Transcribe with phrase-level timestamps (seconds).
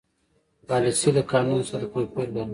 [0.67, 2.49] پالیسي له قانون سره توپیر لري.